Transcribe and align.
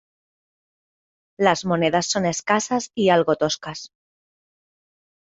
Las 1.37 1.63
monedas 1.63 2.07
son 2.07 2.25
escasas 2.25 2.91
y 2.95 3.09
algo 3.09 3.35
toscas. 3.35 3.91